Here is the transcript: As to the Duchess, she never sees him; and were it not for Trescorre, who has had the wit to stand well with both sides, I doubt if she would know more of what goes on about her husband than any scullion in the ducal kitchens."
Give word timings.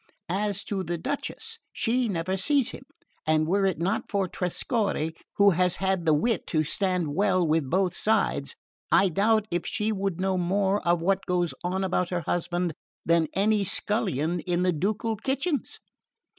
As 0.29 0.63
to 0.63 0.81
the 0.81 0.97
Duchess, 0.97 1.59
she 1.71 2.09
never 2.09 2.35
sees 2.35 2.71
him; 2.71 2.81
and 3.27 3.45
were 3.45 3.65
it 3.67 3.77
not 3.77 4.09
for 4.09 4.27
Trescorre, 4.27 5.11
who 5.37 5.51
has 5.51 5.75
had 5.75 6.07
the 6.07 6.13
wit 6.15 6.47
to 6.47 6.63
stand 6.63 7.13
well 7.13 7.47
with 7.47 7.69
both 7.69 7.95
sides, 7.95 8.55
I 8.91 9.09
doubt 9.09 9.47
if 9.51 9.63
she 9.67 9.91
would 9.91 10.19
know 10.19 10.39
more 10.39 10.81
of 10.87 11.03
what 11.03 11.27
goes 11.27 11.53
on 11.63 11.83
about 11.83 12.09
her 12.09 12.21
husband 12.21 12.73
than 13.05 13.27
any 13.33 13.63
scullion 13.63 14.39
in 14.39 14.63
the 14.63 14.73
ducal 14.73 15.17
kitchens." 15.17 15.79